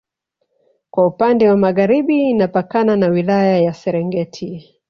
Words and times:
Kwa 0.89 1.07
upande 1.07 1.49
wa 1.49 1.57
Magharibi 1.57 2.29
inapakana 2.29 2.95
na 2.95 3.07
wilaya 3.07 3.57
ya 3.59 3.73
serengeti 3.73 4.75